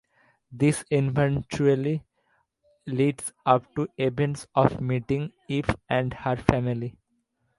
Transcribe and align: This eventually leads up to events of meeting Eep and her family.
This 0.51 0.83
eventually 0.89 2.03
leads 2.87 3.31
up 3.45 3.71
to 3.75 3.87
events 3.99 4.47
of 4.55 4.81
meeting 4.81 5.31
Eep 5.47 5.67
and 5.91 6.11
her 6.11 6.37
family. 6.37 6.97